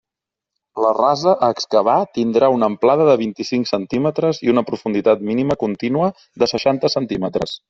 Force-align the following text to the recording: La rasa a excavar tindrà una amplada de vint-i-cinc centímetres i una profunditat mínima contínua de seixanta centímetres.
La 0.83 0.93
rasa 0.99 1.33
a 1.47 1.49
excavar 1.55 1.97
tindrà 2.19 2.49
una 2.55 2.69
amplada 2.73 3.07
de 3.11 3.15
vint-i-cinc 3.25 3.69
centímetres 3.75 4.41
i 4.47 4.53
una 4.55 4.65
profunditat 4.71 5.23
mínima 5.29 5.59
contínua 5.67 6.11
de 6.45 6.53
seixanta 6.55 6.95
centímetres. 6.99 7.57